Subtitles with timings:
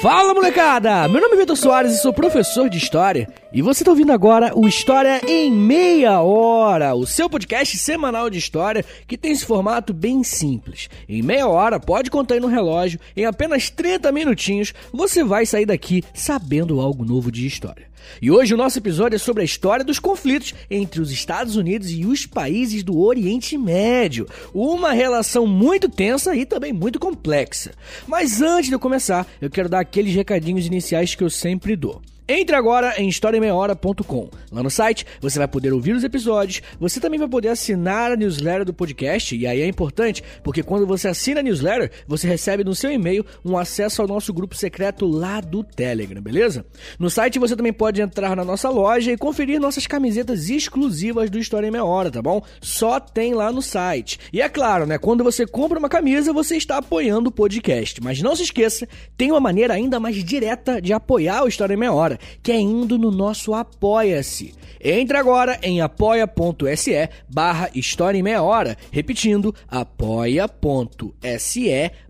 [0.00, 1.06] Fala molecada!
[1.08, 3.28] Meu nome é Vitor Soares e sou professor de História.
[3.52, 8.38] E você está ouvindo agora o História em Meia Hora, o seu podcast semanal de
[8.38, 10.88] história que tem esse formato bem simples.
[11.08, 15.66] Em meia hora, pode contar aí no relógio, em apenas 30 minutinhos, você vai sair
[15.66, 17.90] daqui sabendo algo novo de história.
[18.22, 21.90] E hoje o nosso episódio é sobre a história dos conflitos entre os Estados Unidos
[21.90, 24.28] e os países do Oriente Médio.
[24.54, 27.72] Uma relação muito tensa e também muito complexa.
[28.06, 32.00] Mas antes de eu começar, eu quero dar aqueles recadinhos iniciais que eu sempre dou.
[32.32, 34.30] Entre agora em historiameiahora.com.
[34.52, 38.16] Lá no site você vai poder ouvir os episódios, você também vai poder assinar a
[38.16, 42.62] newsletter do podcast, e aí é importante, porque quando você assina a newsletter, você recebe
[42.62, 46.64] no seu e-mail um acesso ao nosso grupo secreto lá do Telegram, beleza?
[47.00, 51.38] No site você também pode entrar na nossa loja e conferir nossas camisetas exclusivas do
[51.38, 52.40] História em Meia Hora, tá bom?
[52.60, 54.20] Só tem lá no site.
[54.32, 58.22] E é claro, né, quando você compra uma camisa, você está apoiando o podcast, mas
[58.22, 58.86] não se esqueça,
[59.16, 62.60] tem uma maneira ainda mais direta de apoiar o História em Meia Hora que é
[62.60, 64.54] indo no nosso Apoia-se.
[64.82, 68.78] Entre agora em apoia.se barra História em Meia Hora.
[68.90, 70.50] Repetindo, apoia.se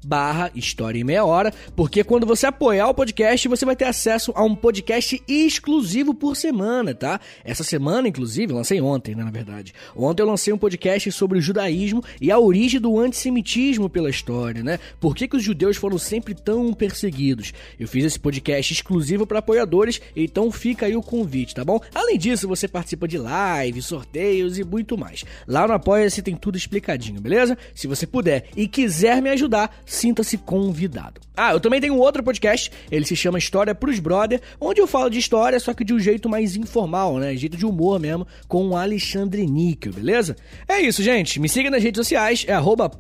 [0.05, 4.33] barra História em Meia Hora, porque quando você apoiar o podcast, você vai ter acesso
[4.37, 7.21] a um podcast exclusivo por semana, tá?
[7.45, 9.75] Essa semana, inclusive, lancei ontem, né, na verdade.
[9.97, 14.63] Ontem eu lancei um podcast sobre o judaísmo e a origem do antissemitismo pela história,
[14.63, 14.79] né?
[15.01, 17.53] Por que, que os judeus foram sempre tão perseguidos?
[17.79, 21.81] Eu fiz esse podcast exclusivo para apoiadores, então fica aí o convite, tá bom?
[21.95, 25.25] Além disso, você participa de lives, sorteios e muito mais.
[25.47, 27.57] Lá no Apoia-se tem tudo explicadinho, beleza?
[27.75, 31.21] Se você puder e quiser me ajudar, sinta-se convidado.
[31.37, 35.09] Ah, eu também tenho outro podcast, ele se chama História pros Brother, onde eu falo
[35.09, 37.35] de história, só que de um jeito mais informal, né?
[37.35, 40.37] Jeito de humor mesmo, com o Alexandre Níquel, beleza?
[40.69, 41.41] É isso, gente.
[41.41, 42.91] Me siga nas redes sociais, é arroba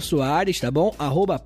[0.00, 0.94] Soares, tá bom?
[0.98, 1.38] Arroba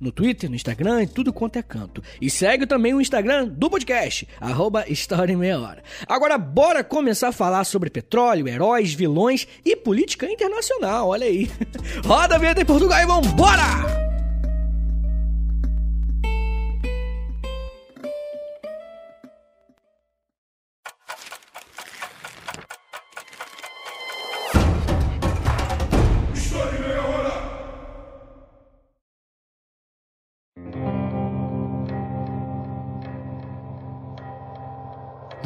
[0.00, 2.02] no Twitter, no Instagram e tudo quanto é canto.
[2.20, 5.82] E segue também o Instagram do podcast, arroba História em Meia Hora.
[6.06, 11.50] Agora, bora começar a falar sobre petróleo, heróis, vilões e política internacional, olha aí.
[12.04, 14.05] Roda a vinheta em Portugal e vambora!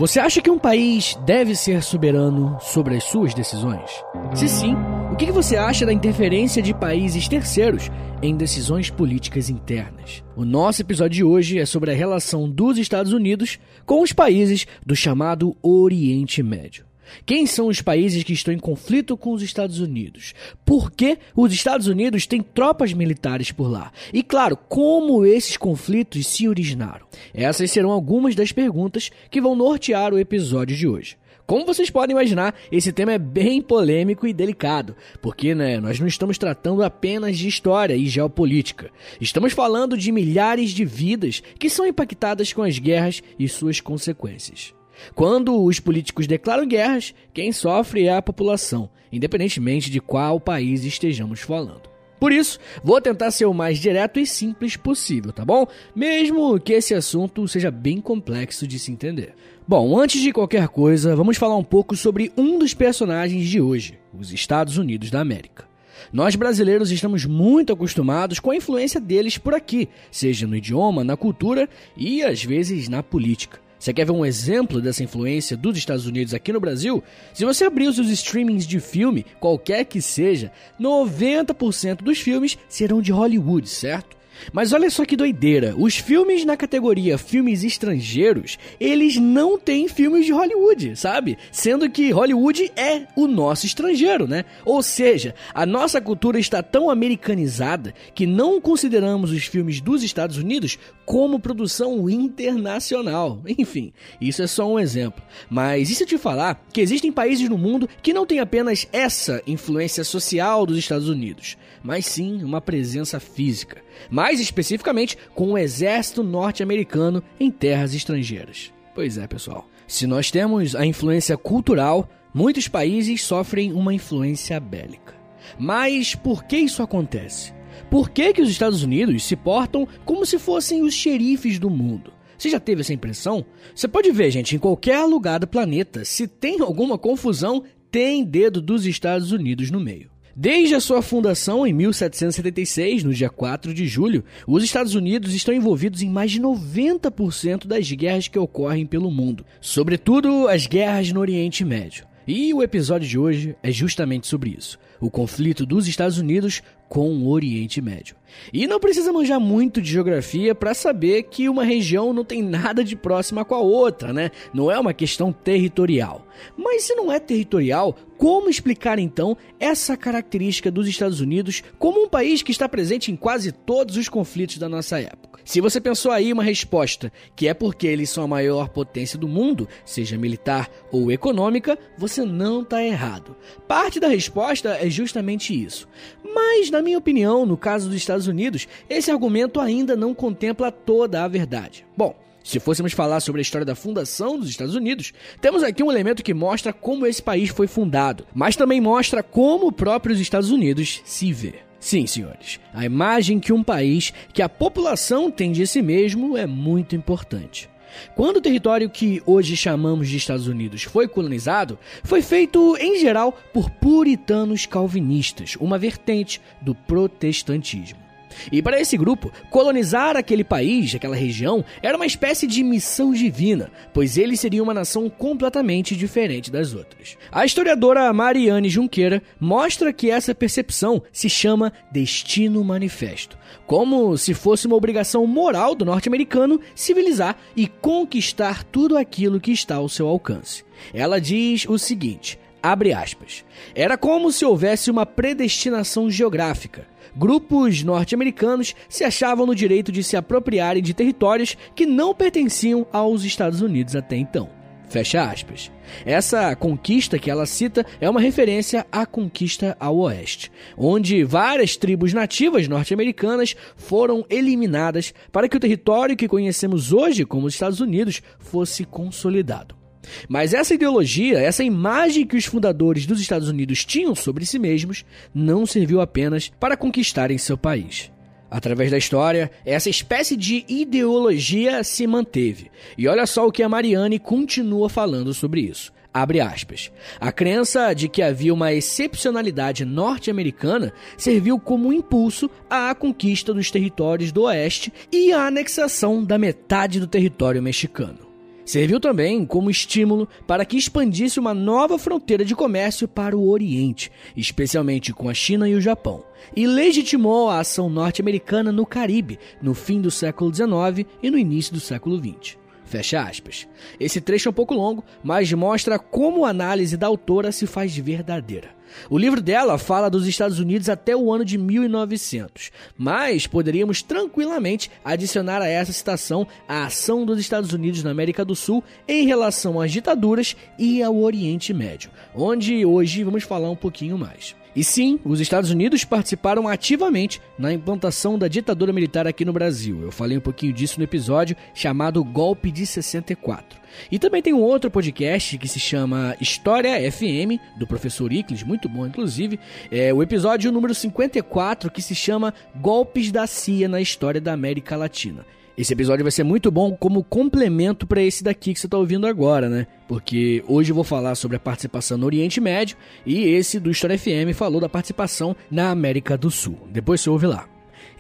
[0.01, 4.03] Você acha que um país deve ser soberano sobre as suas decisões?
[4.35, 4.75] Se sim,
[5.13, 7.91] o que você acha da interferência de países terceiros
[8.23, 10.25] em decisões políticas internas?
[10.35, 14.67] O nosso episódio de hoje é sobre a relação dos Estados Unidos com os países
[14.87, 16.90] do chamado Oriente Médio.
[17.25, 20.35] Quem são os países que estão em conflito com os Estados Unidos?
[20.65, 23.93] Por que os Estados Unidos têm tropas militares por lá?
[24.13, 27.07] E claro, como esses conflitos se originaram?
[27.35, 31.17] Essas serão algumas das perguntas que vão nortear o episódio de hoje.
[31.51, 36.07] Como vocês podem imaginar, esse tema é bem polêmico e delicado, porque né, nós não
[36.07, 38.89] estamos tratando apenas de história e geopolítica.
[39.21, 44.73] Estamos falando de milhares de vidas que são impactadas com as guerras e suas consequências.
[45.15, 51.41] Quando os políticos declaram guerras, quem sofre é a população, independentemente de qual país estejamos
[51.41, 51.91] falando.
[52.21, 55.67] Por isso, vou tentar ser o mais direto e simples possível, tá bom?
[55.97, 59.35] Mesmo que esse assunto seja bem complexo de se entender.
[59.67, 63.99] Bom, antes de qualquer coisa, vamos falar um pouco sobre um dos personagens de hoje,
[64.13, 65.65] os Estados Unidos da América.
[66.13, 71.17] Nós brasileiros estamos muito acostumados com a influência deles por aqui, seja no idioma, na
[71.17, 73.61] cultura e às vezes na política.
[73.81, 77.03] Você quer ver um exemplo dessa influência dos Estados Unidos aqui no Brasil?
[77.33, 83.01] Se você abrir os seus streamings de filme, qualquer que seja, 90% dos filmes serão
[83.01, 84.20] de Hollywood, certo?
[84.53, 90.27] Mas olha só que doideira, os filmes na categoria filmes estrangeiros, eles não têm filmes
[90.27, 91.39] de Hollywood, sabe?
[91.53, 94.45] Sendo que Hollywood é o nosso estrangeiro, né?
[94.65, 100.37] Ou seja, a nossa cultura está tão americanizada que não consideramos os filmes dos Estados
[100.37, 103.41] Unidos como produção internacional.
[103.59, 105.23] Enfim, isso é só um exemplo.
[105.49, 108.87] Mas e se eu te falar que existem países no mundo que não têm apenas
[108.93, 113.83] essa influência social dos Estados Unidos, mas sim uma presença física?
[114.09, 118.73] mais especificamente com o exército norte-americano em terras estrangeiras.
[118.95, 119.69] Pois é, pessoal.
[119.87, 125.15] Se nós temos a influência cultural, muitos países sofrem uma influência bélica.
[125.59, 127.53] Mas por que isso acontece?
[127.91, 132.13] Por que, que os Estados Unidos se portam como se fossem os xerifes do mundo?
[132.39, 133.45] Você já teve essa impressão?
[133.75, 138.63] Você pode ver, gente, em qualquer lugar do planeta, se tem alguma confusão, tem dedo
[138.63, 140.11] dos Estados Unidos no meio.
[140.43, 145.53] Desde a sua fundação em 1776, no dia 4 de julho, os Estados Unidos estão
[145.53, 151.21] envolvidos em mais de 90% das guerras que ocorrem pelo mundo, sobretudo as guerras no
[151.21, 152.07] Oriente Médio.
[152.33, 157.09] E o episódio de hoje é justamente sobre isso: o conflito dos Estados Unidos com
[157.09, 158.15] o Oriente Médio.
[158.53, 162.85] E não precisa manjar muito de geografia para saber que uma região não tem nada
[162.85, 164.31] de próxima com a outra, né?
[164.55, 166.25] Não é uma questão territorial.
[166.57, 172.09] Mas se não é territorial, como explicar então essa característica dos Estados Unidos como um
[172.09, 175.30] país que está presente em quase todos os conflitos da nossa época?
[175.51, 179.27] Se você pensou aí uma resposta que é porque eles são a maior potência do
[179.27, 183.35] mundo, seja militar ou econômica, você não está errado.
[183.67, 185.89] Parte da resposta é justamente isso.
[186.23, 191.25] Mas, na minha opinião, no caso dos Estados Unidos, esse argumento ainda não contempla toda
[191.25, 191.85] a verdade.
[191.97, 192.15] Bom,
[192.45, 196.23] se fôssemos falar sobre a história da fundação dos Estados Unidos, temos aqui um elemento
[196.23, 201.33] que mostra como esse país foi fundado, mas também mostra como próprios Estados Unidos se
[201.33, 201.70] vê.
[201.81, 206.47] Sim, senhores, a imagem que um país, que a população tem de si mesmo é
[206.47, 207.71] muito importante.
[208.15, 213.33] Quando o território que hoje chamamos de Estados Unidos foi colonizado, foi feito em geral
[213.53, 218.10] por puritanos calvinistas, uma vertente do protestantismo.
[218.51, 223.71] E para esse grupo, colonizar aquele país, aquela região, era uma espécie de missão divina,
[223.93, 227.17] pois ele seria uma nação completamente diferente das outras.
[227.31, 234.67] A historiadora Mariane Junqueira mostra que essa percepção se chama destino manifesto, como se fosse
[234.67, 240.65] uma obrigação moral do norte-americano civilizar e conquistar tudo aquilo que está ao seu alcance.
[240.93, 243.45] Ela diz o seguinte: abre aspas.
[243.75, 246.87] Era como se houvesse uma predestinação geográfica
[247.17, 253.25] grupos norte-americanos se achavam no direito de se apropriarem de territórios que não pertenciam aos
[253.25, 254.49] Estados Unidos até então.
[254.89, 255.71] Fecha aspas.
[256.05, 262.13] Essa conquista que ela cita é uma referência à conquista ao oeste, onde várias tribos
[262.13, 268.21] nativas norte-americanas foram eliminadas para que o território que conhecemos hoje como os Estados Unidos
[268.41, 269.80] fosse consolidado.
[270.29, 275.05] Mas essa ideologia, essa imagem que os fundadores dos Estados Unidos tinham sobre si mesmos,
[275.35, 278.11] não serviu apenas para conquistarem seu país.
[278.51, 282.71] Através da história, essa espécie de ideologia se manteve.
[282.99, 285.93] E olha só o que a Mariane continua falando sobre isso.
[286.13, 286.91] Abre aspas.
[287.21, 294.33] A crença de que havia uma excepcionalidade norte-americana serviu como impulso à conquista dos territórios
[294.33, 298.30] do Oeste e à anexação da metade do território mexicano.
[298.71, 304.13] Serviu também como estímulo para que expandisse uma nova fronteira de comércio para o Oriente,
[304.37, 306.23] especialmente com a China e o Japão,
[306.55, 311.75] e legitimou a ação norte-americana no Caribe no fim do século XIX e no início
[311.75, 312.60] do século XX.
[312.91, 313.69] Fecha aspas.
[314.01, 317.97] Esse trecho é um pouco longo, mas mostra como a análise da autora se faz
[317.97, 318.71] verdadeira.
[319.09, 324.91] O livro dela fala dos Estados Unidos até o ano de 1900, mas poderíamos tranquilamente
[325.05, 329.81] adicionar a essa citação a ação dos Estados Unidos na América do Sul em relação
[329.81, 334.57] às ditaduras e ao Oriente Médio, onde hoje vamos falar um pouquinho mais.
[334.75, 340.03] E sim, os Estados Unidos participaram ativamente na implantação da ditadura militar aqui no Brasil.
[340.03, 343.81] Eu falei um pouquinho disso no episódio chamado Golpe de 64.
[344.11, 348.89] E também tem um outro podcast que se chama História FM, do professor Icles, muito
[348.89, 349.59] bom inclusive.
[349.91, 354.97] É o episódio número 54 que se chama Golpes da CIA na História da América
[354.97, 355.45] Latina.
[355.81, 359.27] Esse episódio vai ser muito bom como complemento para esse daqui que você está ouvindo
[359.27, 359.87] agora, né?
[360.07, 364.19] Porque hoje eu vou falar sobre a participação no Oriente Médio e esse do História
[364.19, 366.77] FM falou da participação na América do Sul.
[366.93, 367.67] Depois você ouve lá.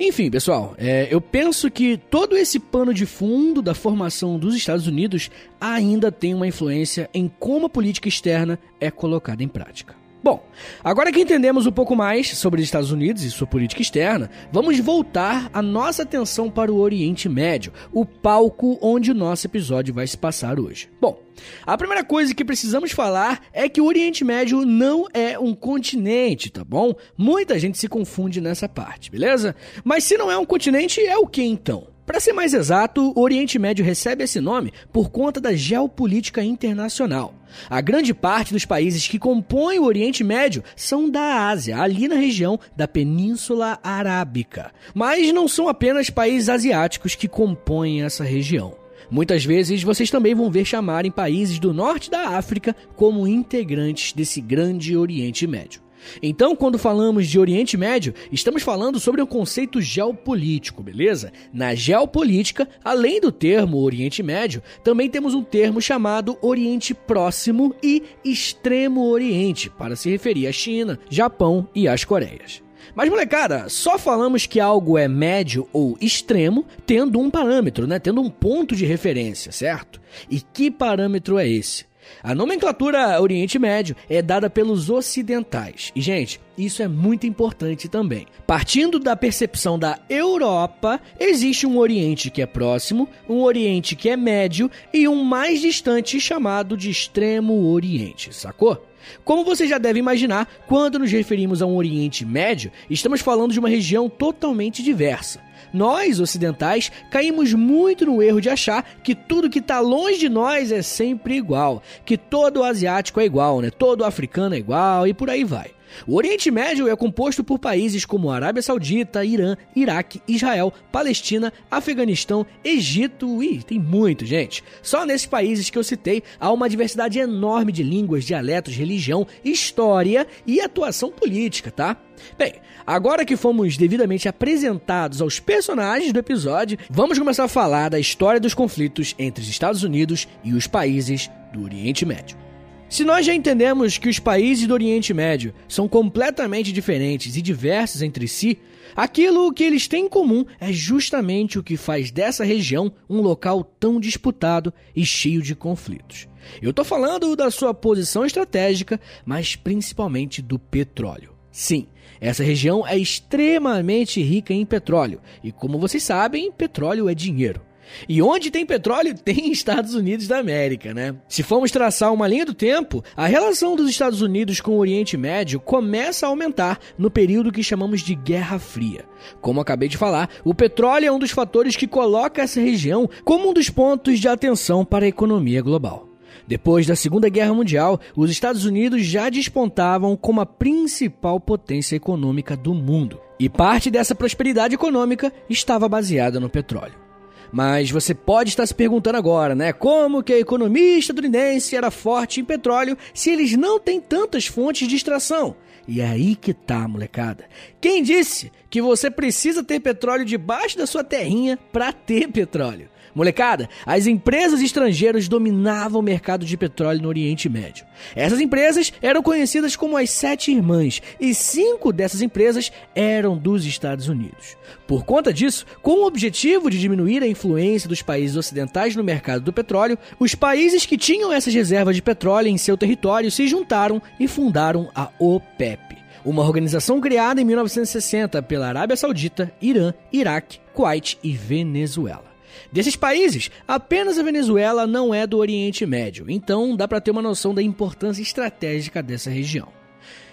[0.00, 4.86] Enfim, pessoal, é, eu penso que todo esse pano de fundo da formação dos Estados
[4.86, 9.99] Unidos ainda tem uma influência em como a política externa é colocada em prática.
[10.22, 10.44] Bom,
[10.84, 14.78] agora que entendemos um pouco mais sobre os Estados Unidos e sua política externa, vamos
[14.78, 20.06] voltar a nossa atenção para o Oriente Médio, o palco onde o nosso episódio vai
[20.06, 20.90] se passar hoje.
[21.00, 21.18] Bom,
[21.66, 26.50] a primeira coisa que precisamos falar é que o Oriente Médio não é um continente,
[26.50, 26.94] tá bom?
[27.16, 29.56] Muita gente se confunde nessa parte, beleza?
[29.82, 31.86] Mas se não é um continente, é o que então?
[32.10, 37.32] Para ser mais exato, o Oriente Médio recebe esse nome por conta da geopolítica internacional.
[37.68, 42.16] A grande parte dos países que compõem o Oriente Médio são da Ásia, ali na
[42.16, 44.72] região da Península Arábica.
[44.92, 48.74] Mas não são apenas países asiáticos que compõem essa região.
[49.08, 54.40] Muitas vezes vocês também vão ver chamarem países do norte da África como integrantes desse
[54.40, 55.80] grande Oriente Médio.
[56.22, 61.32] Então, quando falamos de Oriente Médio, estamos falando sobre um conceito geopolítico, beleza?
[61.52, 68.02] Na geopolítica, além do termo Oriente Médio, também temos um termo chamado Oriente Próximo e
[68.24, 72.62] Extremo Oriente, para se referir à China, Japão e às Coreias.
[72.94, 77.98] Mas, molecada, só falamos que algo é médio ou extremo tendo um parâmetro, né?
[77.98, 80.00] Tendo um ponto de referência, certo?
[80.28, 81.89] E que parâmetro é esse?
[82.22, 85.92] A nomenclatura Oriente Médio é dada pelos ocidentais.
[85.94, 88.26] E, gente, isso é muito importante também.
[88.46, 94.16] Partindo da percepção da Europa, existe um Oriente que é próximo, um Oriente que é
[94.16, 98.89] médio e um mais distante chamado de Extremo Oriente, sacou?
[99.24, 103.58] Como você já deve imaginar, quando nos referimos a um Oriente Médio, estamos falando de
[103.58, 105.40] uma região totalmente diversa.
[105.72, 110.72] Nós, ocidentais, caímos muito no erro de achar que tudo que está longe de nós
[110.72, 113.70] é sempre igual, que todo asiático é igual, né?
[113.70, 115.70] Todo africano é igual e por aí vai.
[116.06, 122.46] O Oriente Médio é composto por países como Arábia Saudita, Irã, Iraque, Israel, Palestina, Afeganistão,
[122.64, 124.62] Egito e tem muito, gente.
[124.82, 130.26] Só nesses países que eu citei há uma diversidade enorme de línguas, dialetos, religião, história
[130.46, 131.96] e atuação política, tá?
[132.38, 132.54] Bem,
[132.86, 138.40] agora que fomos devidamente apresentados aos personagens do episódio, vamos começar a falar da história
[138.40, 142.49] dos conflitos entre os Estados Unidos e os países do Oriente Médio.
[142.90, 148.02] Se nós já entendemos que os países do Oriente Médio são completamente diferentes e diversos
[148.02, 148.58] entre si,
[148.96, 153.62] aquilo que eles têm em comum é justamente o que faz dessa região um local
[153.62, 156.26] tão disputado e cheio de conflitos.
[156.60, 161.32] Eu estou falando da sua posição estratégica, mas principalmente do petróleo.
[161.52, 161.86] Sim,
[162.20, 167.69] essa região é extremamente rica em petróleo, e como vocês sabem, petróleo é dinheiro.
[168.08, 171.14] E onde tem petróleo, tem Estados Unidos da América, né?
[171.28, 175.16] Se formos traçar uma linha do tempo, a relação dos Estados Unidos com o Oriente
[175.16, 179.04] Médio começa a aumentar no período que chamamos de Guerra Fria.
[179.40, 183.50] Como acabei de falar, o petróleo é um dos fatores que coloca essa região como
[183.50, 186.10] um dos pontos de atenção para a economia global.
[186.46, 192.56] Depois da Segunda Guerra Mundial, os Estados Unidos já despontavam como a principal potência econômica
[192.56, 193.20] do mundo.
[193.38, 197.09] E parte dessa prosperidade econômica estava baseada no petróleo.
[197.52, 199.72] Mas você pode estar se perguntando agora, né?
[199.72, 204.86] Como que a economia estadunidense era forte em petróleo se eles não têm tantas fontes
[204.86, 205.56] de extração?
[205.88, 207.44] E é aí que tá, molecada.
[207.80, 212.88] Quem disse que você precisa ter petróleo debaixo da sua terrinha para ter petróleo?
[213.14, 217.84] Molecada, as empresas estrangeiras dominavam o mercado de petróleo no Oriente Médio.
[218.14, 224.08] Essas empresas eram conhecidas como as Sete Irmãs e cinco dessas empresas eram dos Estados
[224.08, 224.56] Unidos.
[224.86, 229.42] Por conta disso, com o objetivo de diminuir a influência dos países ocidentais no mercado
[229.42, 234.00] do petróleo, os países que tinham essas reservas de petróleo em seu território se juntaram
[234.18, 241.18] e fundaram a OPEP uma organização criada em 1960 pela Arábia Saudita, Irã, Iraque, Kuwait
[241.22, 242.29] e Venezuela.
[242.72, 247.22] Desses países, apenas a Venezuela não é do Oriente Médio, então dá para ter uma
[247.22, 249.79] noção da importância estratégica dessa região.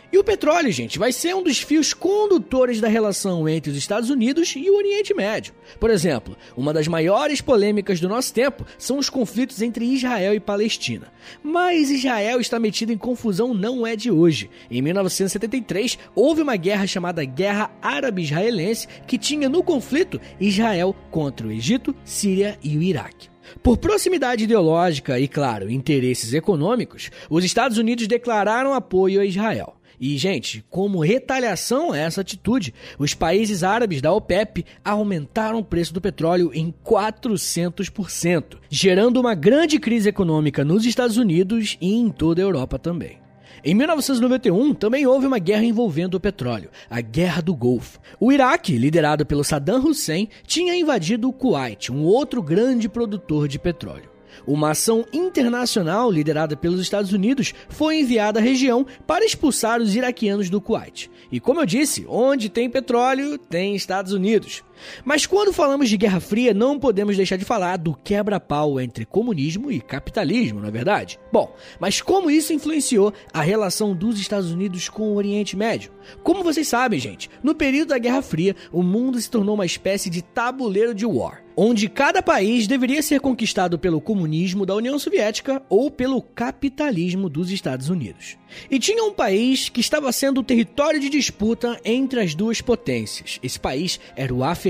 [0.09, 4.09] E o petróleo, gente, vai ser um dos fios condutores da relação entre os Estados
[4.09, 5.53] Unidos e o Oriente Médio.
[5.79, 10.39] Por exemplo, uma das maiores polêmicas do nosso tempo são os conflitos entre Israel e
[10.39, 11.11] Palestina.
[11.43, 14.49] Mas Israel está metido em confusão não é de hoje.
[14.71, 21.51] Em 1973, houve uma guerra chamada Guerra Árabe-Israelense que tinha no conflito Israel contra o
[21.51, 23.27] Egito, Síria e o Iraque.
[23.63, 29.76] Por proximidade ideológica e, claro, interesses econômicos, os Estados Unidos declararam apoio a Israel.
[29.99, 35.93] E, gente, como retaliação a essa atitude, os países árabes da OPEP aumentaram o preço
[35.93, 42.41] do petróleo em 400%, gerando uma grande crise econômica nos Estados Unidos e em toda
[42.41, 43.17] a Europa também.
[43.63, 47.99] Em 1991, também houve uma guerra envolvendo o petróleo, a Guerra do Golfo.
[48.19, 53.57] O Iraque, liderado pelo Saddam Hussein, tinha invadido o Kuwait, um outro grande produtor de
[53.57, 54.16] petróleo.
[54.47, 60.49] Uma ação internacional liderada pelos Estados Unidos foi enviada à região para expulsar os iraquianos
[60.49, 61.11] do Kuwait.
[61.29, 64.63] E como eu disse, onde tem petróleo, tem Estados Unidos.
[65.03, 69.71] Mas quando falamos de Guerra Fria, não podemos deixar de falar do quebra-pau entre comunismo
[69.71, 71.19] e capitalismo, não é verdade?
[71.31, 75.91] Bom, mas como isso influenciou a relação dos Estados Unidos com o Oriente Médio?
[76.23, 80.09] Como vocês sabem, gente, no período da Guerra Fria, o mundo se tornou uma espécie
[80.09, 85.61] de tabuleiro de war, onde cada país deveria ser conquistado pelo comunismo da União Soviética
[85.69, 88.37] ou pelo capitalismo dos Estados Unidos.
[88.69, 93.39] E tinha um país que estava sendo o território de disputa entre as duas potências.
[93.43, 94.66] Esse país era o Afeganistão.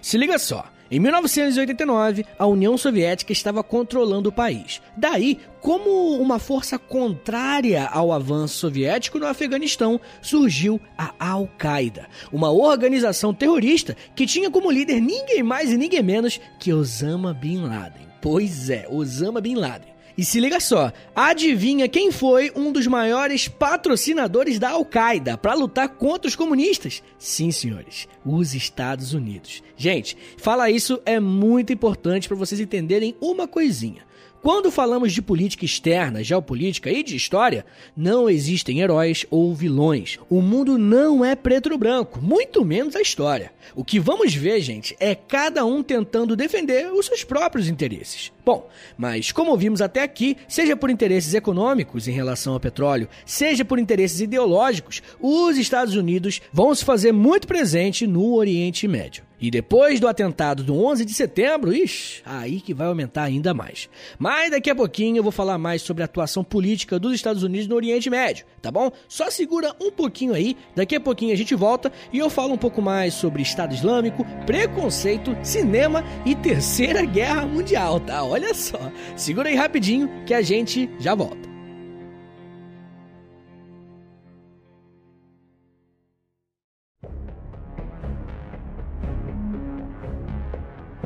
[0.00, 4.80] Se liga só, Em 1989, a União Soviética estava controlando o país.
[4.96, 13.34] Daí, como uma força contrária ao avanço soviético no Afeganistão, surgiu a Al-Qaeda, uma organização
[13.34, 18.06] terrorista que tinha como líder ninguém mais e ninguém menos que Osama Bin Laden.
[18.22, 19.95] Pois é, Osama Bin Laden.
[20.16, 25.90] E se liga só, adivinha quem foi um dos maiores patrocinadores da Al-Qaeda para lutar
[25.90, 27.02] contra os comunistas?
[27.18, 29.62] Sim, senhores, os Estados Unidos.
[29.76, 34.05] Gente, falar isso é muito importante para vocês entenderem uma coisinha.
[34.46, 40.20] Quando falamos de política externa, geopolítica e de história, não existem heróis ou vilões.
[40.30, 43.50] O mundo não é preto ou branco, muito menos a história.
[43.74, 48.30] O que vamos ver, gente, é cada um tentando defender os seus próprios interesses.
[48.44, 53.64] Bom, mas como vimos até aqui, seja por interesses econômicos em relação ao petróleo, seja
[53.64, 59.25] por interesses ideológicos, os Estados Unidos vão se fazer muito presente no Oriente Médio.
[59.40, 63.88] E depois do atentado do 11 de setembro, ixi, aí que vai aumentar ainda mais.
[64.18, 67.68] Mas daqui a pouquinho eu vou falar mais sobre a atuação política dos Estados Unidos
[67.68, 68.90] no Oriente Médio, tá bom?
[69.08, 72.58] Só segura um pouquinho aí, daqui a pouquinho a gente volta e eu falo um
[72.58, 78.24] pouco mais sobre Estado Islâmico, preconceito, cinema e Terceira Guerra Mundial, tá?
[78.24, 78.90] Olha só.
[79.16, 81.55] Segura aí rapidinho que a gente já volta.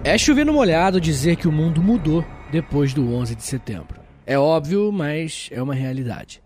[0.03, 4.01] É chover no molhado dizer que o mundo mudou depois do 11 de setembro.
[4.27, 6.41] É óbvio, mas é uma realidade.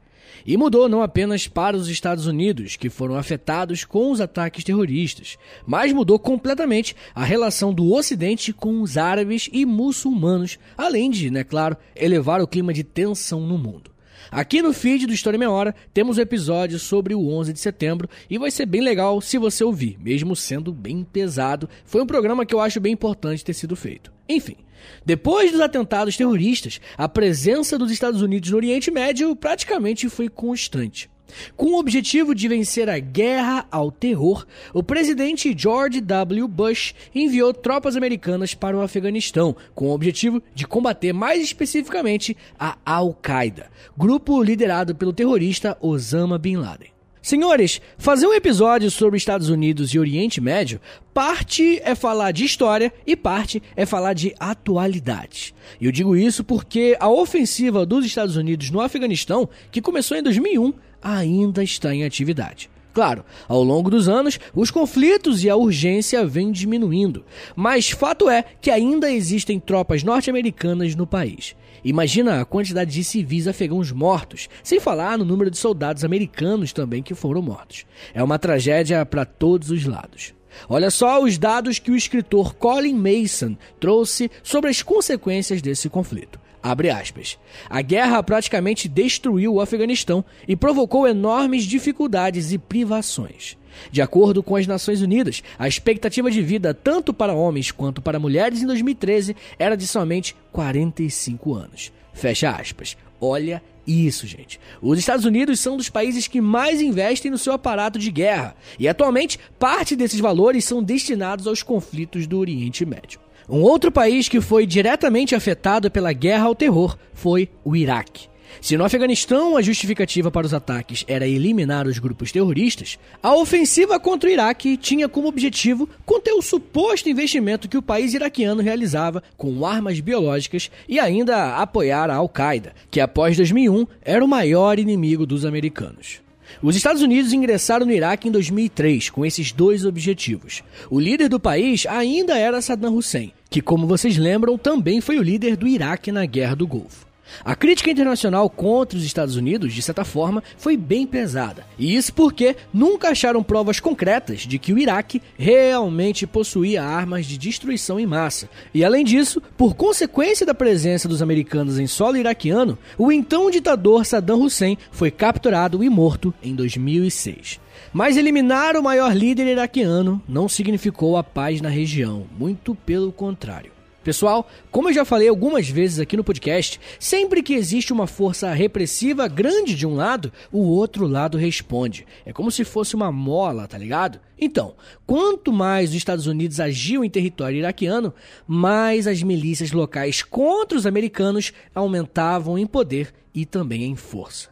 [0.44, 5.38] E mudou não apenas para os Estados Unidos, que foram afetados com os ataques terroristas,
[5.64, 11.44] mas mudou completamente a relação do Ocidente com os árabes e muçulmanos, além de, né,
[11.44, 13.93] claro, elevar o clima de tensão no mundo.
[14.30, 18.08] Aqui no feed do História Meia Hora temos um episódio sobre o 11 de setembro
[18.28, 21.68] e vai ser bem legal se você ouvir, mesmo sendo bem pesado.
[21.84, 24.12] Foi um programa que eu acho bem importante ter sido feito.
[24.28, 24.56] Enfim,
[25.04, 31.10] depois dos atentados terroristas, a presença dos Estados Unidos no Oriente Médio praticamente foi constante.
[31.56, 36.48] Com o objetivo de vencer a guerra ao terror, o presidente George W.
[36.48, 42.76] Bush enviou tropas americanas para o Afeganistão, com o objetivo de combater mais especificamente a
[42.84, 46.94] Al-Qaeda, grupo liderado pelo terrorista Osama Bin Laden.
[47.24, 50.78] Senhores, fazer um episódio sobre Estados Unidos e Oriente Médio,
[51.14, 55.54] parte é falar de história e parte é falar de atualidade.
[55.80, 60.22] E eu digo isso porque a ofensiva dos Estados Unidos no Afeganistão, que começou em
[60.22, 62.70] 2001, ainda está em atividade.
[62.94, 67.24] Claro, ao longo dos anos, os conflitos e a urgência vêm diminuindo,
[67.56, 71.56] mas fato é que ainda existem tropas norte-americanas no país.
[71.84, 77.02] Imagina a quantidade de civis afegãos mortos, sem falar no número de soldados americanos também
[77.02, 77.84] que foram mortos.
[78.14, 80.32] É uma tragédia para todos os lados.
[80.68, 86.43] Olha só os dados que o escritor Colin Mason trouxe sobre as consequências desse conflito.
[86.64, 87.38] Abre aspas.
[87.68, 93.58] A guerra praticamente destruiu o Afeganistão e provocou enormes dificuldades e privações.
[93.92, 98.18] De acordo com as Nações Unidas, a expectativa de vida tanto para homens quanto para
[98.18, 101.92] mulheres em 2013 era de somente 45 anos.
[102.14, 102.96] Fecha aspas.
[103.20, 104.58] Olha isso, gente.
[104.80, 108.88] Os Estados Unidos são dos países que mais investem no seu aparato de guerra, e
[108.88, 113.23] atualmente parte desses valores são destinados aos conflitos do Oriente Médio.
[113.48, 118.28] Um outro país que foi diretamente afetado pela guerra ao terror foi o Iraque.
[118.60, 124.00] Se no Afeganistão a justificativa para os ataques era eliminar os grupos terroristas, a ofensiva
[124.00, 129.22] contra o Iraque tinha como objetivo conter o suposto investimento que o país iraquiano realizava
[129.36, 135.26] com armas biológicas e ainda apoiar a Al-Qaeda, que após 2001 era o maior inimigo
[135.26, 136.23] dos americanos.
[136.64, 140.62] Os Estados Unidos ingressaram no Iraque em 2003 com esses dois objetivos.
[140.88, 145.22] O líder do país ainda era Saddam Hussein, que, como vocês lembram, também foi o
[145.22, 147.04] líder do Iraque na Guerra do Golfo.
[147.44, 151.64] A crítica internacional contra os Estados Unidos, de certa forma, foi bem pesada.
[151.78, 157.38] E isso porque nunca acharam provas concretas de que o Iraque realmente possuía armas de
[157.38, 158.48] destruição em massa.
[158.72, 164.04] E além disso, por consequência da presença dos americanos em solo iraquiano, o então ditador
[164.04, 167.60] Saddam Hussein foi capturado e morto em 2006.
[167.92, 173.73] Mas eliminar o maior líder iraquiano não significou a paz na região, muito pelo contrário.
[174.04, 178.52] Pessoal, como eu já falei algumas vezes aqui no podcast, sempre que existe uma força
[178.52, 182.06] repressiva grande de um lado, o outro lado responde.
[182.26, 184.20] É como se fosse uma mola, tá ligado?
[184.38, 184.74] Então,
[185.06, 188.12] quanto mais os Estados Unidos agiam em território iraquiano,
[188.46, 194.50] mais as milícias locais contra os americanos aumentavam em poder e também em força.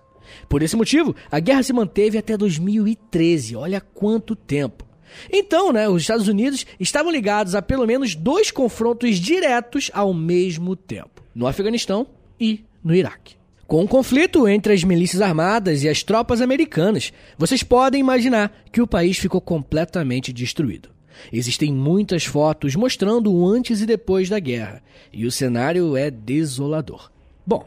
[0.48, 3.54] Por esse motivo, a guerra se manteve até 2013.
[3.54, 4.91] Olha quanto tempo.
[5.30, 10.76] Então, né, os Estados Unidos estavam ligados a pelo menos dois confrontos diretos ao mesmo
[10.76, 12.06] tempo: no Afeganistão
[12.40, 13.36] e no Iraque.
[13.66, 18.52] Com o um conflito entre as milícias armadas e as tropas americanas, vocês podem imaginar
[18.70, 20.90] que o país ficou completamente destruído.
[21.32, 27.10] Existem muitas fotos mostrando o antes e depois da guerra, e o cenário é desolador.
[27.46, 27.66] Bom,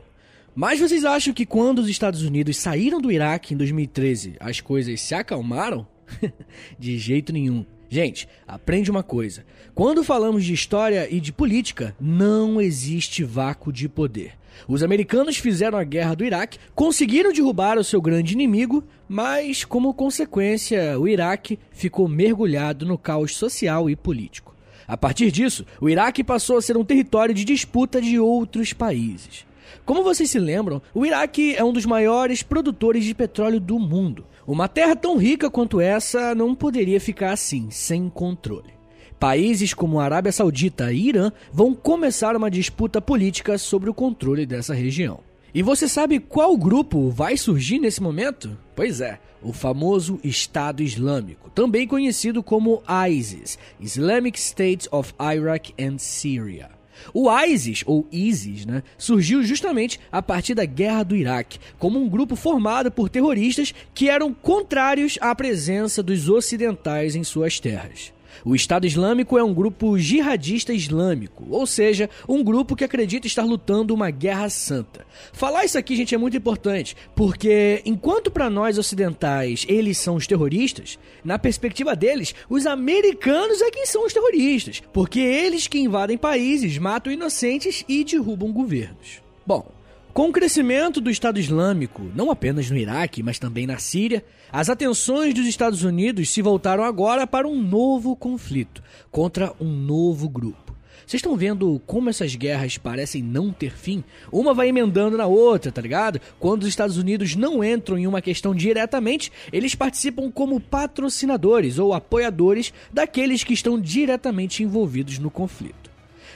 [0.53, 5.01] mas vocês acham que quando os Estados Unidos saíram do Iraque em 2013, as coisas
[5.01, 5.87] se acalmaram?
[6.77, 7.65] de jeito nenhum.
[7.89, 13.87] Gente, aprende uma coisa: quando falamos de história e de política, não existe vácuo de
[13.87, 14.33] poder.
[14.67, 19.93] Os americanos fizeram a guerra do Iraque, conseguiram derrubar o seu grande inimigo, mas, como
[19.93, 24.55] consequência, o Iraque ficou mergulhado no caos social e político.
[24.87, 29.45] A partir disso, o Iraque passou a ser um território de disputa de outros países.
[29.83, 34.25] Como vocês se lembram, o Iraque é um dos maiores produtores de petróleo do mundo.
[34.47, 38.75] Uma terra tão rica quanto essa não poderia ficar assim, sem controle.
[39.19, 44.73] Países como Arábia Saudita e Irã vão começar uma disputa política sobre o controle dessa
[44.73, 45.19] região.
[45.51, 48.55] E você sabe qual grupo vai surgir nesse momento?
[48.75, 55.97] Pois é, o famoso Estado Islâmico, também conhecido como ISIS Islamic State of Iraq and
[55.97, 56.74] Syria.
[57.13, 62.09] O ISIS, ou ISIS, né, surgiu justamente a partir da Guerra do Iraque, como um
[62.09, 68.13] grupo formado por terroristas que eram contrários à presença dos ocidentais em suas terras.
[68.43, 73.43] O Estado Islâmico é um grupo jihadista islâmico, ou seja, um grupo que acredita estar
[73.43, 75.05] lutando uma guerra santa.
[75.33, 80.27] Falar isso aqui, gente, é muito importante, porque enquanto para nós ocidentais eles são os
[80.27, 86.17] terroristas, na perspectiva deles, os americanos é quem são os terroristas, porque eles que invadem
[86.17, 89.21] países, matam inocentes e derrubam governos.
[89.45, 89.74] Bom,
[90.15, 94.69] com o crescimento do Estado Islâmico, não apenas no Iraque, mas também na Síria, as
[94.69, 100.73] atenções dos Estados Unidos se voltaram agora para um novo conflito contra um novo grupo.
[101.05, 104.05] Vocês estão vendo como essas guerras parecem não ter fim?
[104.31, 106.21] Uma vai emendando na outra, tá ligado?
[106.39, 111.93] Quando os Estados Unidos não entram em uma questão diretamente, eles participam como patrocinadores ou
[111.93, 115.84] apoiadores daqueles que estão diretamente envolvidos no conflito.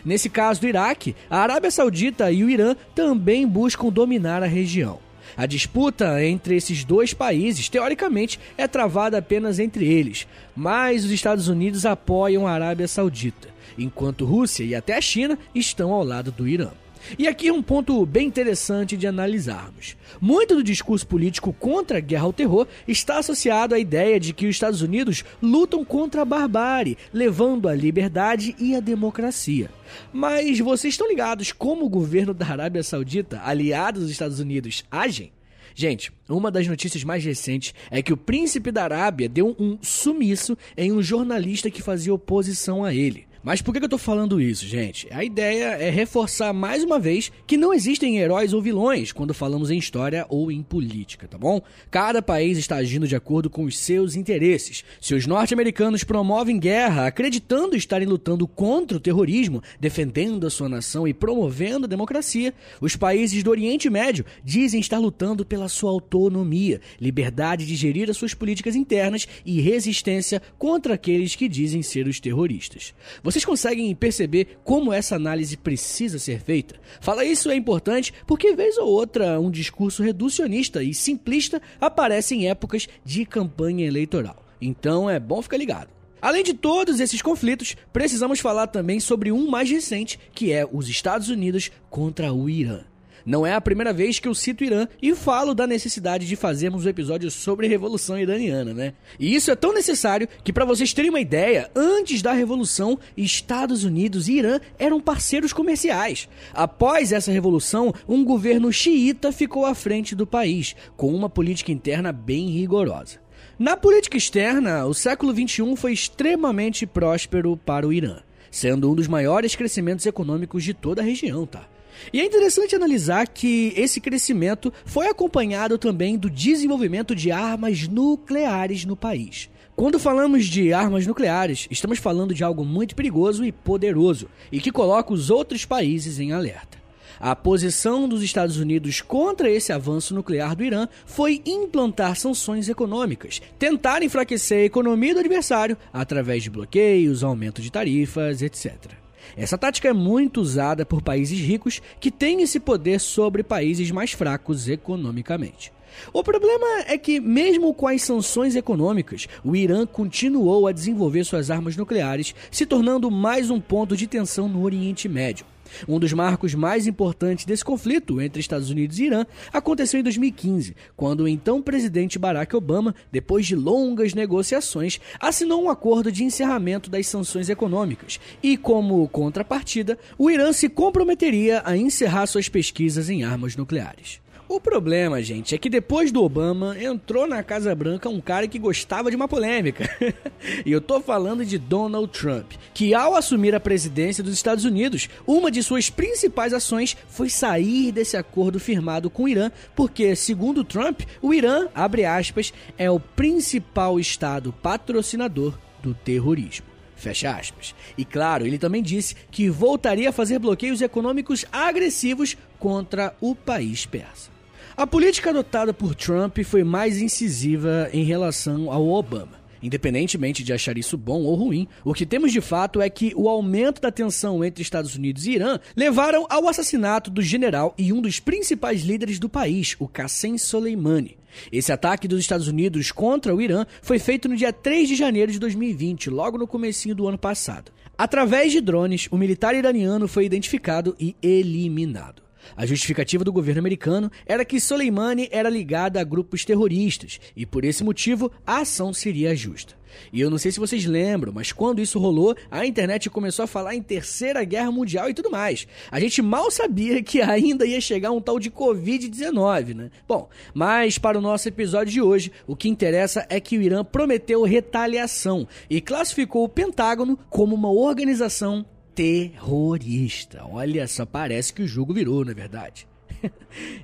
[0.04, 5.00] Nesse caso do Iraque, a Arábia Saudita e o Irã também buscam dominar a região.
[5.38, 11.48] A disputa entre esses dois países, teoricamente, é travada apenas entre eles, mas os Estados
[11.48, 13.48] Unidos apoiam a Arábia Saudita,
[13.78, 16.72] enquanto Rússia e até a China estão ao lado do Irã.
[17.18, 19.96] E aqui é um ponto bem interessante de analisarmos.
[20.20, 24.46] Muito do discurso político contra a guerra ao terror está associado à ideia de que
[24.46, 29.70] os Estados Unidos lutam contra a barbárie, levando a liberdade e a democracia.
[30.14, 35.32] Mas vocês estão ligados como o governo da Arábia Saudita, aliado dos Estados Unidos, agem?
[35.76, 40.58] Gente, uma das notícias mais recentes é que o príncipe da Arábia deu um sumiço
[40.76, 43.29] em um jornalista que fazia oposição a ele.
[43.42, 45.08] Mas por que eu tô falando isso, gente?
[45.12, 49.72] A ideia é reforçar mais uma vez que não existem heróis ou vilões quando falamos
[49.72, 51.62] em história ou em política, tá bom?
[51.90, 54.84] Cada país está agindo de acordo com os seus interesses.
[55.00, 61.08] Se os norte-americanos promovem guerra acreditando estarem lutando contra o terrorismo, defendendo a sua nação
[61.08, 66.82] e promovendo a democracia, os países do Oriente Médio dizem estar lutando pela sua autonomia,
[67.00, 72.20] liberdade de gerir as suas políticas internas e resistência contra aqueles que dizem ser os
[72.20, 72.94] terroristas.
[73.30, 76.80] Vocês conseguem perceber como essa análise precisa ser feita?
[77.00, 82.50] Falar isso é importante porque, vez ou outra, um discurso reducionista e simplista aparece em
[82.50, 84.44] épocas de campanha eleitoral.
[84.60, 85.90] Então é bom ficar ligado.
[86.20, 90.90] Além de todos esses conflitos, precisamos falar também sobre um mais recente, que é os
[90.90, 92.82] Estados Unidos contra o Irã.
[93.30, 96.84] Não é a primeira vez que eu cito Irã e falo da necessidade de fazermos
[96.84, 98.94] um episódio sobre a Revolução Iraniana, né?
[99.20, 103.84] E isso é tão necessário que, para vocês terem uma ideia, antes da Revolução, Estados
[103.84, 106.28] Unidos e Irã eram parceiros comerciais.
[106.52, 112.12] Após essa revolução, um governo xiita ficou à frente do país, com uma política interna
[112.12, 113.20] bem rigorosa.
[113.60, 119.08] Na política externa, o século XXI foi extremamente próspero para o Irã, sendo um dos
[119.08, 121.68] maiores crescimentos econômicos de toda a região, tá?
[122.12, 128.86] E é interessante analisar que esse crescimento foi acompanhado também do desenvolvimento de armas nucleares
[128.86, 129.50] no país.
[129.76, 134.74] Quando falamos de armas nucleares, estamos falando de algo muito perigoso e poderoso e que
[134.74, 136.78] coloca os outros países em alerta.
[137.20, 143.42] A posição dos Estados Unidos contra esse avanço nuclear do Irã foi implantar sanções econômicas,
[143.58, 148.99] tentar enfraquecer a economia do adversário através de bloqueios, aumento de tarifas, etc.
[149.38, 154.12] Essa tática é muito usada por países ricos que têm esse poder sobre países mais
[154.12, 155.72] fracos economicamente.
[156.14, 161.52] O problema é que, mesmo com as sanções econômicas, o Irã continuou a desenvolver suas
[161.52, 165.46] armas nucleares, se tornando mais um ponto de tensão no Oriente Médio.
[165.88, 170.76] Um dos marcos mais importantes desse conflito entre Estados Unidos e Irã aconteceu em 2015,
[170.96, 176.90] quando o então presidente Barack Obama, depois de longas negociações, assinou um acordo de encerramento
[176.90, 183.24] das sanções econômicas e, como contrapartida, o Irã se comprometeria a encerrar suas pesquisas em
[183.24, 184.20] armas nucleares.
[184.50, 188.58] O problema, gente, é que depois do Obama entrou na Casa Branca um cara que
[188.58, 189.88] gostava de uma polêmica.
[190.66, 195.08] e eu tô falando de Donald Trump, que ao assumir a presidência dos Estados Unidos,
[195.28, 200.64] uma de suas principais ações foi sair desse acordo firmado com o Irã, porque, segundo
[200.64, 206.66] Trump, o Irã, abre aspas, é o principal estado patrocinador do terrorismo.
[206.96, 207.76] Fecha aspas.
[207.96, 213.86] E claro, ele também disse que voltaria a fazer bloqueios econômicos agressivos contra o país
[213.86, 214.39] persa.
[214.80, 219.38] A política adotada por Trump foi mais incisiva em relação ao Obama.
[219.62, 223.28] Independentemente de achar isso bom ou ruim, o que temos de fato é que o
[223.28, 228.00] aumento da tensão entre Estados Unidos e Irã levaram ao assassinato do general e um
[228.00, 231.18] dos principais líderes do país, o Qassem Soleimani.
[231.52, 235.30] Esse ataque dos Estados Unidos contra o Irã foi feito no dia 3 de janeiro
[235.30, 237.70] de 2020, logo no comecinho do ano passado.
[237.98, 242.29] Através de drones, o militar iraniano foi identificado e eliminado.
[242.56, 247.66] A justificativa do governo americano era que Soleimani era ligado a grupos terroristas e, por
[247.66, 249.80] esse motivo, a ação seria justa.
[250.12, 253.48] E eu não sei se vocês lembram, mas quando isso rolou, a internet começou a
[253.48, 255.68] falar em Terceira Guerra Mundial e tudo mais.
[255.92, 259.92] A gente mal sabia que ainda ia chegar um tal de Covid-19, né?
[260.08, 263.84] Bom, mas para o nosso episódio de hoje, o que interessa é que o Irã
[263.84, 268.66] prometeu retaliação e classificou o Pentágono como uma organização
[269.00, 270.44] terrorista.
[270.52, 272.86] Olha só, parece que o jogo virou, na é verdade.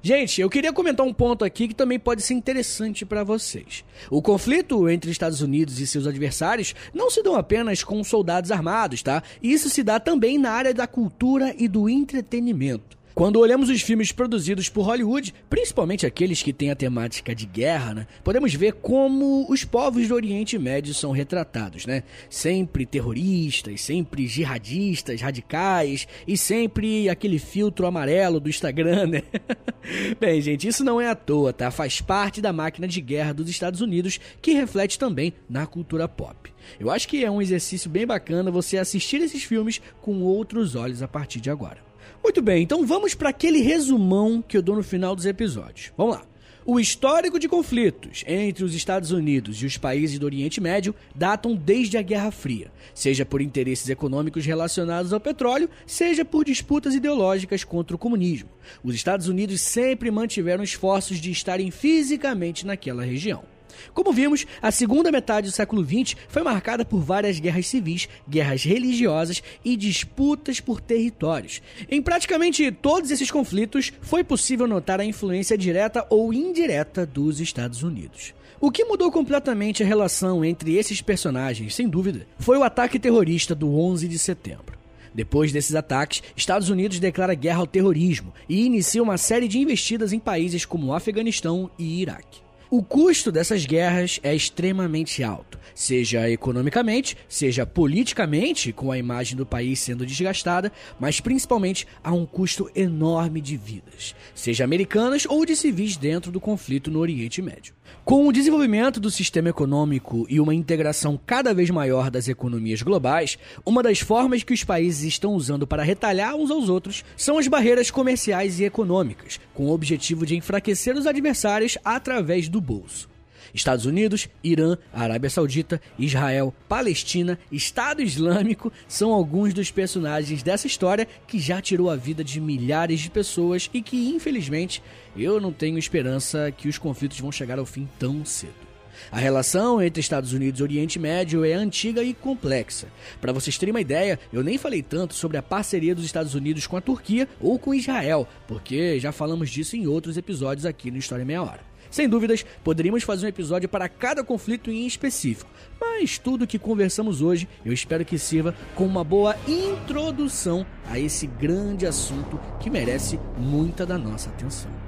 [0.04, 3.86] Gente, eu queria comentar um ponto aqui que também pode ser interessante para vocês.
[4.10, 9.02] O conflito entre Estados Unidos e seus adversários não se dão apenas com soldados armados,
[9.02, 9.24] tá?
[9.42, 12.98] Isso se dá também na área da cultura e do entretenimento.
[13.16, 17.94] Quando olhamos os filmes produzidos por Hollywood, principalmente aqueles que têm a temática de guerra,
[17.94, 22.04] né, podemos ver como os povos do Oriente Médio são retratados, né?
[22.30, 29.24] Sempre terroristas, sempre jihadistas, radicais e sempre aquele filtro amarelo do Instagram, né?
[30.20, 31.72] Bem, gente, isso não é à toa, tá?
[31.72, 36.52] Faz parte da máquina de guerra dos Estados Unidos que reflete também na cultura pop.
[36.78, 41.02] Eu acho que é um exercício bem bacana você assistir esses filmes com outros olhos
[41.02, 41.95] a partir de agora.
[42.26, 45.92] Muito bem, então vamos para aquele resumão que eu dou no final dos episódios.
[45.96, 46.24] Vamos lá.
[46.66, 51.56] O histórico de conflitos entre os Estados Unidos e os países do Oriente Médio datam
[51.56, 57.64] desde a Guerra Fria, seja por interesses econômicos relacionados ao petróleo, seja por disputas ideológicas
[57.64, 58.50] contra o comunismo.
[58.84, 63.55] Os Estados Unidos sempre mantiveram esforços de estarem fisicamente naquela região.
[63.94, 68.64] Como vimos, a segunda metade do século XX foi marcada por várias guerras civis, guerras
[68.64, 71.62] religiosas e disputas por territórios.
[71.90, 77.84] Em praticamente todos esses conflitos, foi possível notar a influência direta ou indireta dos Estados
[77.84, 78.34] Unidos.
[78.60, 83.54] O que mudou completamente a relação entre esses personagens, sem dúvida, foi o ataque terrorista
[83.54, 84.76] do 11 de setembro.
[85.14, 90.12] Depois desses ataques, Estados Unidos declara guerra ao terrorismo e inicia uma série de investidas
[90.12, 92.45] em países como Afeganistão e Iraque.
[92.70, 99.46] O custo dessas guerras é extremamente alto, seja economicamente, seja politicamente, com a imagem do
[99.46, 105.56] país sendo desgastada, mas principalmente há um custo enorme de vidas, seja americanas ou de
[105.56, 107.76] civis dentro do conflito no Oriente Médio.
[108.04, 113.38] Com o desenvolvimento do sistema econômico e uma integração cada vez maior das economias globais,
[113.66, 117.48] uma das formas que os países estão usando para retalhar uns aos outros são as
[117.48, 123.10] barreiras comerciais e econômicas, com o objetivo de enfraquecer os adversários através do bolso.
[123.54, 131.08] Estados Unidos, Irã, Arábia Saudita, Israel, Palestina, Estado Islâmico são alguns dos personagens dessa história
[131.26, 134.84] que já tirou a vida de milhares de pessoas e que, infelizmente,
[135.16, 138.66] eu não tenho esperança que os conflitos vão chegar ao fim tão cedo.
[139.12, 142.88] A relação entre Estados Unidos e Oriente Médio é antiga e complexa.
[143.22, 146.66] Para vocês terem uma ideia, eu nem falei tanto sobre a parceria dos Estados Unidos
[146.66, 150.98] com a Turquia ou com Israel, porque já falamos disso em outros episódios aqui no
[150.98, 151.75] História Meia Hora.
[151.96, 157.22] Sem dúvidas, poderíamos fazer um episódio para cada conflito em específico, mas tudo que conversamos
[157.22, 163.18] hoje eu espero que sirva como uma boa introdução a esse grande assunto que merece
[163.38, 164.85] muita da nossa atenção.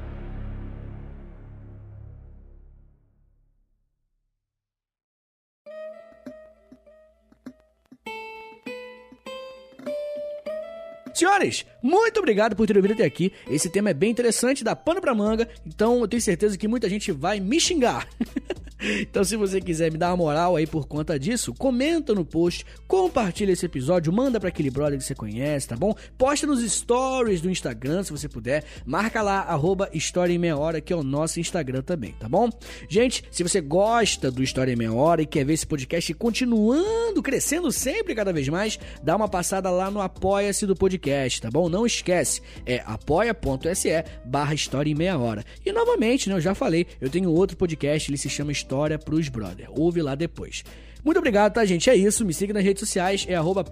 [11.18, 13.34] Senhores, muito obrigado por ter ouvido até aqui.
[13.50, 16.88] Esse tema é bem interessante, dá pano pra manga, então eu tenho certeza que muita
[16.88, 18.08] gente vai me xingar.
[18.80, 22.66] Então, se você quiser me dar uma moral aí por conta disso, comenta no post,
[22.88, 25.96] compartilha esse episódio, manda para aquele brother que você conhece, tá bom?
[26.18, 28.64] Posta nos stories do Instagram, se você puder.
[28.86, 32.50] Marca lá, arroba História em Meia Hora, que é o nosso Instagram também, tá bom?
[32.88, 37.22] Gente, se você gosta do História em Meia Hora e quer ver esse podcast continuando,
[37.24, 41.68] crescendo sempre cada vez mais, dá uma passada lá no Apoia-se do podcast, tá bom?
[41.68, 45.44] Não esquece, é apoia.se barra História em Meia Hora.
[45.66, 49.00] E novamente, né, eu já falei, eu tenho outro podcast, ele se chama História história
[49.00, 49.70] pros brother.
[49.70, 50.64] Ouve lá depois.
[51.06, 51.90] Muito obrigado, tá, gente?
[51.90, 52.26] É isso.
[52.26, 53.64] Me siga nas redes sociais, é arroba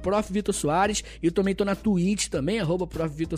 [0.54, 1.04] Soares.
[1.22, 2.88] E também tô na Twitch também, arroba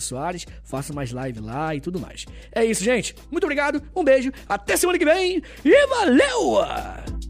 [0.00, 0.46] Soares.
[0.62, 2.26] Faço mais live lá e tudo mais.
[2.52, 3.16] É isso, gente.
[3.30, 7.27] Muito obrigado, um beijo, até semana que vem e valeu!